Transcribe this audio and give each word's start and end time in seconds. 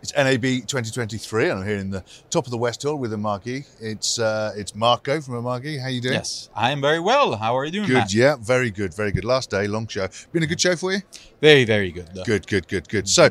It's 0.00 0.14
NAB 0.14 0.42
2023, 0.42 1.48
and 1.48 1.58
I'm 1.58 1.66
here 1.66 1.76
in 1.76 1.90
the 1.90 2.04
top 2.30 2.44
of 2.44 2.52
the 2.52 2.56
West 2.56 2.84
Hall 2.84 2.96
with 2.96 3.12
Amagi. 3.12 3.66
It's 3.80 4.20
uh, 4.20 4.52
it's 4.56 4.74
Marco 4.74 5.20
from 5.20 5.34
Amagi. 5.34 5.80
How 5.80 5.88
you 5.88 6.00
doing? 6.00 6.14
Yes, 6.14 6.50
I 6.54 6.70
am 6.70 6.80
very 6.80 7.00
well. 7.00 7.34
How 7.34 7.56
are 7.56 7.64
you 7.64 7.72
doing? 7.72 7.88
Good, 7.88 7.94
Matt? 7.94 8.14
yeah, 8.14 8.36
very 8.36 8.70
good, 8.70 8.94
very 8.94 9.10
good. 9.10 9.24
Last 9.24 9.50
day, 9.50 9.66
long 9.66 9.88
show. 9.88 10.06
Been 10.32 10.44
a 10.44 10.46
good 10.46 10.60
show 10.60 10.76
for 10.76 10.92
you? 10.92 11.00
Very, 11.40 11.64
very 11.64 11.90
good. 11.90 12.08
Good, 12.24 12.46
good, 12.46 12.68
good, 12.68 12.88
good. 12.88 13.08
So, 13.08 13.30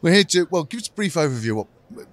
we're 0.00 0.14
here 0.14 0.24
to 0.24 0.46
well, 0.50 0.64
give 0.64 0.80
us 0.80 0.88
a 0.88 0.92
brief 0.92 1.14
overview 1.14 1.56
what 1.56 2.06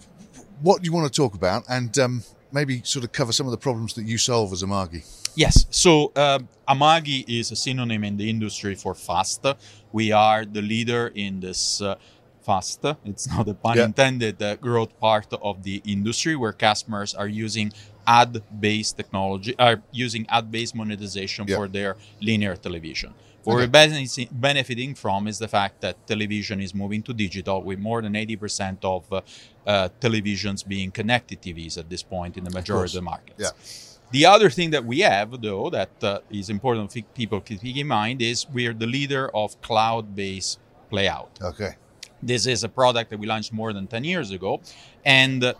what 0.61 0.83
you 0.83 0.91
want 0.91 1.11
to 1.11 1.15
talk 1.15 1.35
about, 1.35 1.63
and 1.69 1.95
um, 1.99 2.23
maybe 2.51 2.81
sort 2.83 3.05
of 3.05 3.11
cover 3.11 3.31
some 3.31 3.45
of 3.45 3.51
the 3.51 3.57
problems 3.57 3.93
that 3.93 4.05
you 4.05 4.17
solve 4.17 4.51
as 4.51 4.63
Amagi. 4.63 5.03
Yes. 5.35 5.65
So 5.69 6.13
um, 6.15 6.47
Amagi 6.67 7.25
is 7.27 7.51
a 7.51 7.55
synonym 7.55 8.03
in 8.03 8.17
the 8.17 8.29
industry 8.29 8.73
for 8.75 8.95
fast. 8.95 9.45
We 9.91 10.11
are 10.11 10.45
the 10.45 10.61
leader 10.61 11.11
in 11.13 11.41
this 11.41 11.81
uh, 11.81 11.95
fast. 12.49 12.79
It's 13.11 13.27
not 13.33 13.45
a 13.53 13.55
pun 13.63 13.75
Yeah. 13.77 13.85
intended 13.91 14.35
uh, 14.41 14.47
growth 14.67 14.93
part 15.07 15.29
of 15.49 15.55
the 15.67 15.75
industry 15.95 16.35
where 16.41 16.53
customers 16.69 17.11
are 17.21 17.31
using 17.45 17.67
ad-based 18.21 18.93
technology, 18.99 19.53
are 19.67 19.77
using 20.05 20.23
ad-based 20.37 20.75
monetization 20.81 21.43
Yeah. 21.47 21.57
for 21.57 21.65
their 21.77 21.91
linear 22.27 22.55
television. 22.67 23.11
What 23.43 23.53
Okay. 23.53 23.67
we're 23.67 24.27
benefiting 24.49 24.93
from 25.03 25.27
is 25.31 25.37
the 25.45 25.47
fact 25.57 25.75
that 25.85 25.95
television 26.13 26.57
is 26.67 26.71
moving 26.83 27.01
to 27.07 27.13
digital, 27.25 27.57
with 27.69 27.79
more 27.89 27.99
than 28.05 28.13
80% 28.15 28.79
of 28.95 29.01
uh, 29.11 29.21
uh, 29.67 29.89
televisions 30.05 30.59
being 30.75 30.89
connected 30.99 31.37
TVs 31.45 31.77
at 31.81 31.87
this 31.93 32.03
point 32.15 32.33
in 32.39 32.43
the 32.43 32.53
majority 32.59 32.91
of, 32.97 33.03
the 33.03 33.07
markets. 33.13 33.41
Yeah. 33.45 33.53
The 34.17 34.25
other 34.33 34.49
thing 34.57 34.69
that 34.75 34.83
we 34.91 34.97
have, 34.99 35.29
though, 35.41 35.69
that 35.79 35.91
uh, 36.03 36.19
is 36.41 36.49
important 36.49 36.91
for 36.93 37.01
people 37.21 37.39
to 37.41 37.55
keep 37.63 37.77
in 37.83 37.87
mind 37.87 38.17
is 38.31 38.37
we 38.57 38.63
are 38.69 38.73
the 38.73 38.87
leader 38.97 39.23
of 39.41 39.47
cloud-based 39.61 40.57
playout. 40.91 41.29
Okay. 41.51 41.73
This 42.25 42.47
is 42.47 42.63
a 42.63 42.69
product 42.69 43.11
that 43.11 43.19
we 43.19 43.27
launched 43.27 43.53
more 43.53 43.71
than 43.71 43.85
10 43.85 44.03
years 44.03 44.31
ago. 44.31 44.59
And 45.05 45.53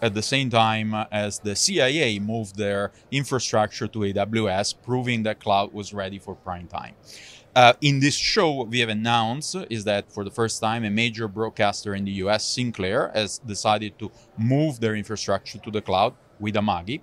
at 0.00 0.14
the 0.14 0.22
same 0.22 0.48
time 0.48 0.94
as 1.10 1.40
the 1.40 1.56
CIA 1.56 2.20
moved 2.20 2.56
their 2.56 2.92
infrastructure 3.10 3.88
to 3.88 3.98
AWS, 3.98 4.76
proving 4.84 5.24
that 5.24 5.40
cloud 5.40 5.72
was 5.72 5.92
ready 5.92 6.18
for 6.18 6.36
prime 6.36 6.68
time. 6.68 6.94
Uh, 7.56 7.72
in 7.80 7.98
this 7.98 8.14
show, 8.14 8.52
what 8.52 8.68
we 8.68 8.78
have 8.78 8.88
announced 8.88 9.56
is 9.68 9.82
that 9.82 10.10
for 10.12 10.22
the 10.22 10.30
first 10.30 10.60
time, 10.60 10.84
a 10.84 10.90
major 10.90 11.26
broadcaster 11.26 11.96
in 11.96 12.04
the 12.04 12.12
US, 12.22 12.44
Sinclair, 12.44 13.10
has 13.12 13.38
decided 13.38 13.98
to 13.98 14.12
move 14.38 14.78
their 14.78 14.94
infrastructure 14.94 15.58
to 15.58 15.70
the 15.72 15.82
cloud 15.82 16.14
with 16.40 16.54
Amagi. 16.54 17.00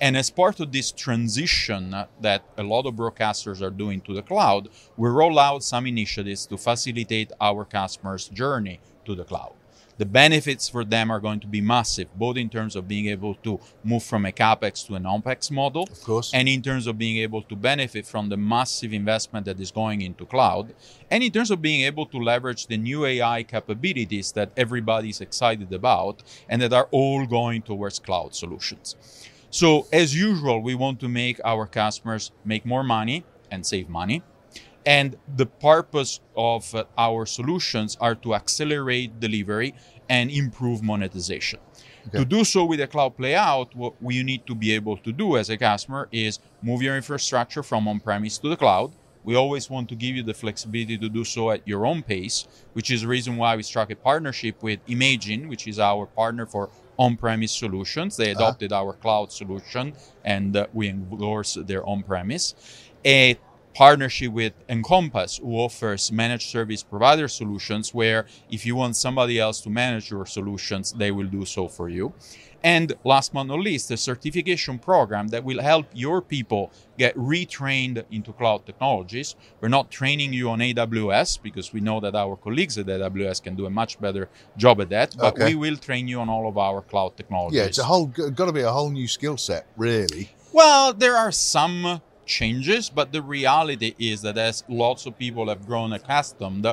And 0.00 0.16
as 0.16 0.30
part 0.30 0.60
of 0.60 0.72
this 0.72 0.90
transition 0.92 1.94
that 2.20 2.42
a 2.56 2.62
lot 2.62 2.86
of 2.86 2.94
broadcasters 2.94 3.60
are 3.62 3.70
doing 3.70 4.00
to 4.02 4.14
the 4.14 4.22
cloud, 4.22 4.68
we 4.96 5.08
roll 5.08 5.38
out 5.38 5.62
some 5.62 5.86
initiatives 5.86 6.46
to 6.46 6.56
facilitate 6.56 7.32
our 7.40 7.64
customers' 7.64 8.28
journey 8.28 8.80
to 9.04 9.14
the 9.14 9.24
cloud. 9.24 9.52
The 9.98 10.06
benefits 10.06 10.68
for 10.68 10.84
them 10.84 11.10
are 11.10 11.18
going 11.18 11.40
to 11.40 11.48
be 11.48 11.60
massive, 11.60 12.08
both 12.16 12.36
in 12.36 12.48
terms 12.48 12.76
of 12.76 12.86
being 12.86 13.06
able 13.08 13.34
to 13.46 13.58
move 13.82 14.04
from 14.04 14.24
a 14.26 14.30
capex 14.32 14.86
to 14.86 14.94
an 14.94 15.02
opex 15.02 15.50
model, 15.50 15.88
Of 15.90 16.02
course. 16.04 16.30
and 16.32 16.48
in 16.48 16.62
terms 16.62 16.86
of 16.86 16.96
being 16.96 17.16
able 17.18 17.42
to 17.42 17.56
benefit 17.56 18.06
from 18.06 18.28
the 18.28 18.36
massive 18.36 18.92
investment 18.92 19.46
that 19.46 19.58
is 19.58 19.72
going 19.72 20.00
into 20.02 20.24
cloud, 20.24 20.72
and 21.10 21.24
in 21.24 21.32
terms 21.32 21.50
of 21.50 21.60
being 21.60 21.80
able 21.82 22.06
to 22.06 22.18
leverage 22.18 22.68
the 22.68 22.76
new 22.76 23.04
AI 23.04 23.42
capabilities 23.42 24.30
that 24.32 24.52
everybody's 24.56 25.20
excited 25.20 25.72
about 25.72 26.22
and 26.48 26.62
that 26.62 26.72
are 26.72 26.88
all 26.92 27.26
going 27.26 27.62
towards 27.62 27.98
cloud 27.98 28.36
solutions. 28.36 28.94
So, 29.50 29.88
as 29.92 30.14
usual, 30.14 30.60
we 30.62 30.74
want 30.76 31.00
to 31.00 31.08
make 31.08 31.40
our 31.44 31.66
customers 31.66 32.30
make 32.44 32.64
more 32.64 32.84
money 32.84 33.24
and 33.50 33.66
save 33.66 33.88
money. 33.88 34.22
And 34.96 35.08
the 35.40 35.48
purpose 35.70 36.12
of 36.34 36.62
uh, 36.74 36.84
our 36.96 37.26
solutions 37.26 37.90
are 38.00 38.16
to 38.24 38.28
accelerate 38.40 39.10
delivery 39.26 39.70
and 40.08 40.30
improve 40.42 40.78
monetization. 40.82 41.60
Okay. 42.08 42.18
To 42.20 42.24
do 42.36 42.40
so 42.54 42.60
with 42.70 42.80
a 42.80 42.86
cloud 42.94 43.12
playout, 43.20 43.68
what 43.82 43.92
you 44.18 44.24
need 44.24 44.42
to 44.50 44.54
be 44.64 44.68
able 44.80 44.96
to 45.06 45.10
do 45.12 45.36
as 45.40 45.50
a 45.50 45.58
customer 45.58 46.02
is 46.10 46.38
move 46.68 46.80
your 46.86 46.96
infrastructure 47.02 47.62
from 47.70 47.82
on 47.86 48.00
premise 48.00 48.38
to 48.42 48.48
the 48.48 48.56
cloud. 48.64 48.90
We 49.24 49.34
always 49.44 49.68
want 49.68 49.86
to 49.90 49.96
give 50.04 50.14
you 50.18 50.22
the 50.30 50.32
flexibility 50.32 50.96
to 51.04 51.08
do 51.18 51.22
so 51.24 51.50
at 51.54 51.60
your 51.68 51.82
own 51.90 52.00
pace, 52.02 52.38
which 52.76 52.88
is 52.90 53.02
the 53.02 53.08
reason 53.08 53.32
why 53.36 53.56
we 53.56 53.62
struck 53.72 53.90
a 53.90 53.96
partnership 54.10 54.56
with 54.62 54.78
Imagine, 54.86 55.48
which 55.52 55.64
is 55.72 55.78
our 55.78 56.06
partner 56.06 56.46
for 56.46 56.70
on 56.96 57.16
premise 57.24 57.52
solutions. 57.64 58.16
They 58.16 58.30
Uh-huh. 58.30 58.38
adopted 58.40 58.70
our 58.72 58.92
cloud 59.04 59.28
solution 59.40 59.84
and 60.34 60.56
uh, 60.56 60.66
we 60.72 60.84
endorse 60.88 61.52
their 61.70 61.82
on 61.92 62.00
premise. 62.10 62.46
Partnership 63.74 64.32
with 64.32 64.54
Encompass, 64.68 65.38
who 65.38 65.54
offers 65.56 66.10
managed 66.10 66.48
service 66.50 66.82
provider 66.82 67.28
solutions, 67.28 67.94
where 67.94 68.26
if 68.50 68.66
you 68.66 68.74
want 68.74 68.96
somebody 68.96 69.38
else 69.38 69.60
to 69.60 69.70
manage 69.70 70.10
your 70.10 70.26
solutions, 70.26 70.92
they 70.92 71.10
will 71.12 71.26
do 71.28 71.44
so 71.44 71.68
for 71.68 71.88
you. 71.88 72.12
And 72.64 72.94
last 73.04 73.32
but 73.32 73.44
not 73.44 73.60
least, 73.60 73.88
a 73.92 73.96
certification 73.96 74.80
program 74.80 75.28
that 75.28 75.44
will 75.44 75.62
help 75.62 75.86
your 75.94 76.20
people 76.20 76.72
get 76.98 77.14
retrained 77.16 78.02
into 78.10 78.32
cloud 78.32 78.66
technologies. 78.66 79.36
We're 79.60 79.68
not 79.68 79.92
training 79.92 80.32
you 80.32 80.50
on 80.50 80.58
AWS 80.58 81.40
because 81.40 81.72
we 81.72 81.80
know 81.80 82.00
that 82.00 82.16
our 82.16 82.34
colleagues 82.34 82.76
at 82.76 82.86
AWS 82.86 83.44
can 83.44 83.54
do 83.54 83.66
a 83.66 83.70
much 83.70 84.00
better 84.00 84.28
job 84.56 84.80
at 84.80 84.88
that, 84.90 85.14
but 85.16 85.34
Okay. 85.34 85.44
we 85.44 85.54
will 85.54 85.76
train 85.76 86.08
you 86.08 86.18
on 86.20 86.28
all 86.28 86.48
of 86.48 86.58
our 86.58 86.82
cloud 86.82 87.16
technologies. 87.16 87.58
Yeah, 87.58 87.66
it's 87.66 87.78
a 87.78 87.84
whole 87.84 88.06
got 88.06 88.46
to 88.46 88.52
be 88.52 88.62
a 88.62 88.72
whole 88.72 88.90
new 88.90 89.06
skill 89.06 89.36
set, 89.36 89.68
really. 89.76 90.30
Well, 90.52 90.92
there 90.94 91.16
are 91.16 91.30
some 91.30 92.00
changes, 92.28 92.88
but 92.90 93.10
the 93.12 93.22
reality 93.22 93.94
is 93.98 94.22
that 94.22 94.38
as 94.38 94.62
lots 94.68 95.06
of 95.06 95.18
people 95.18 95.48
have 95.48 95.66
grown 95.66 95.92
accustomed, 95.92 96.64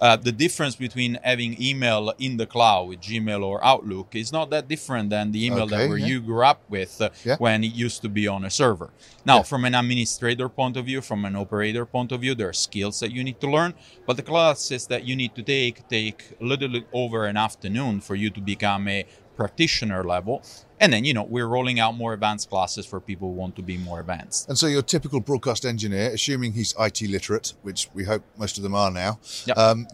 uh, 0.00 0.16
the 0.16 0.32
difference 0.32 0.74
between 0.74 1.18
having 1.22 1.60
email 1.62 2.12
in 2.18 2.36
the 2.38 2.46
cloud 2.46 2.88
with 2.88 3.00
Gmail 3.00 3.44
or 3.44 3.64
Outlook 3.64 4.16
is 4.16 4.32
not 4.32 4.50
that 4.50 4.66
different 4.66 5.10
than 5.10 5.30
the 5.32 5.46
email 5.46 5.62
Okay, 5.64 5.76
that 5.76 5.88
where 5.88 5.98
yeah. 5.98 6.06
you 6.06 6.20
grew 6.20 6.42
up 6.44 6.60
with 6.68 7.00
uh, 7.00 7.10
Yeah. 7.24 7.36
when 7.38 7.62
it 7.62 7.74
used 7.74 8.00
to 8.02 8.08
be 8.08 8.26
on 8.26 8.44
a 8.44 8.50
server. 8.50 8.90
Now, 9.24 9.36
Yeah. 9.36 9.42
from 9.44 9.64
an 9.64 9.74
administrator 9.74 10.48
point 10.48 10.76
of 10.76 10.86
view, 10.86 11.00
from 11.00 11.24
an 11.24 11.36
operator 11.36 11.84
point 11.86 12.10
of 12.12 12.20
view, 12.22 12.34
there 12.34 12.48
are 12.48 12.52
skills 12.68 12.98
that 13.00 13.12
you 13.12 13.22
need 13.22 13.40
to 13.40 13.48
learn, 13.56 13.74
but 14.06 14.16
the 14.16 14.22
classes 14.22 14.86
that 14.88 15.04
you 15.06 15.14
need 15.14 15.34
to 15.36 15.42
take 15.42 15.86
take 15.88 16.20
a 16.40 16.44
little 16.44 16.80
over 16.92 17.26
an 17.26 17.36
afternoon 17.36 18.00
for 18.00 18.14
you 18.14 18.30
to 18.30 18.40
become 18.40 18.88
a 18.88 19.04
practitioner 19.36 20.04
level. 20.04 20.42
And 20.80 20.92
then, 20.92 21.04
you 21.04 21.14
know, 21.14 21.22
we're 21.22 21.46
rolling 21.46 21.78
out 21.78 21.94
more 21.96 22.12
advanced 22.12 22.50
classes 22.50 22.84
for 22.86 22.98
people 23.00 23.28
who 23.28 23.34
want 23.34 23.54
to 23.56 23.62
be 23.62 23.76
more 23.78 24.00
advanced. 24.00 24.48
And 24.48 24.58
so, 24.58 24.66
your 24.66 24.82
typical 24.82 25.20
broadcast 25.20 25.64
engineer, 25.64 26.10
assuming 26.12 26.52
he's 26.54 26.74
IT 26.78 27.02
literate, 27.02 27.52
which 27.62 27.88
we 27.94 28.04
hope 28.04 28.22
most 28.36 28.56
of 28.56 28.62
them 28.64 28.74
are 28.74 28.90
now, 28.90 29.20
Yep. 29.46 29.56
um, 29.58 29.86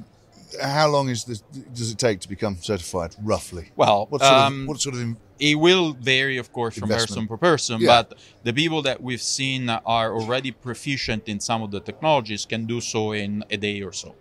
how 0.63 0.89
long 0.89 1.11
is 1.11 1.25
this, 1.25 1.41
does 1.75 1.91
it 1.91 1.99
take 1.99 2.21
to 2.21 2.29
become 2.29 2.57
certified, 2.57 3.15
roughly? 3.23 3.71
Well, 3.77 4.07
What 4.09 4.23
sort 4.23 4.33
um, 4.33 4.63
of 4.63 4.69
what 4.69 4.81
sort 4.81 4.95
of 4.95 5.03
in- 5.03 5.17
it 5.39 5.55
will 5.57 5.93
vary, 5.93 6.37
of 6.39 6.53
course, 6.53 6.75
from 6.75 6.85
Investment. 6.91 7.09
person 7.11 7.29
per 7.29 7.37
person, 7.37 7.81
Yeah. 7.83 8.03
but 8.03 8.19
the 8.45 8.53
people 8.55 8.81
that 8.83 9.03
we've 9.03 9.23
seen 9.23 9.69
are 9.69 10.13
already 10.19 10.51
proficient 10.51 11.29
in 11.29 11.39
some 11.39 11.63
of 11.63 11.71
the 11.71 11.81
technologies 11.81 12.45
can 12.47 12.65
do 12.67 12.81
so 12.81 13.13
in 13.13 13.45
a 13.51 13.57
day 13.59 13.83
or 13.83 13.93
so. 13.93 14.15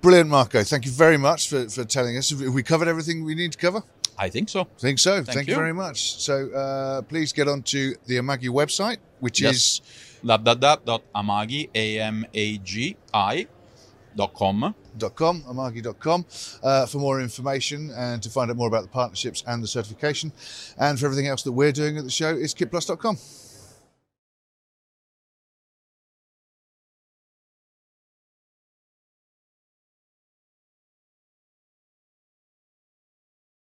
brilliant, 0.00 0.30
Marco? 0.30 0.62
Thank 0.64 0.84
you 0.86 0.90
very 0.92 1.16
much 1.16 1.48
for, 1.48 1.68
for 1.68 1.84
telling 1.84 2.16
us. 2.16 2.30
Have 2.30 2.40
we 2.40 2.62
covered 2.62 2.88
everything 2.88 3.22
we 3.24 3.34
need 3.34 3.52
to 3.52 3.58
cover? 3.58 3.82
I 4.22 4.28
think 4.30 4.48
so. 4.48 4.60
I 4.60 4.64
think 4.78 4.98
so. 5.00 5.22
Thank, 5.24 5.48
you. 5.48 5.54
you. 5.54 5.58
very 5.58 5.72
much. 5.72 5.98
So, 6.20 6.50
uh, 6.52 7.02
please 7.02 7.32
get 7.32 7.48
onto 7.48 7.94
the 8.06 8.18
Amagi 8.18 8.48
website, 8.48 8.98
which 9.18 9.40
Yes. 9.40 9.54
is 9.54 9.80
www.amagi, 10.24 11.70
A-M-A-G-I, 11.74 13.46
dot 14.16 14.34
com. 14.34 14.74
.com, 15.14 15.42
amagi.com, 15.48 16.26
uh, 16.62 16.86
for 16.86 16.98
more 16.98 17.20
information 17.20 17.90
and 17.96 18.22
to 18.22 18.28
find 18.28 18.50
out 18.50 18.56
more 18.56 18.68
about 18.68 18.82
the 18.82 18.88
partnerships 18.88 19.42
and 19.46 19.62
the 19.62 19.66
certification. 19.66 20.30
And 20.78 21.00
for 21.00 21.06
everything 21.06 21.26
else 21.28 21.42
that 21.44 21.52
we're 21.52 21.72
doing 21.72 21.96
at 21.98 22.04
the 22.04 22.10
show 22.10 22.28
is 22.36 22.54
kitplus.com. 22.54 23.16